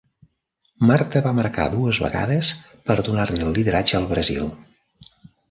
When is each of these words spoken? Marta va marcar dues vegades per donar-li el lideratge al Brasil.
Marta 0.91 1.21
va 1.27 1.33
marcar 1.39 1.65
dues 1.73 1.99
vegades 2.05 2.49
per 2.89 2.97
donar-li 3.09 3.45
el 3.49 3.53
lideratge 3.59 4.01
al 4.01 4.09
Brasil. 4.17 4.51